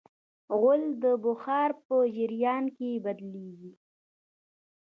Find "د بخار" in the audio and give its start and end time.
1.03-1.69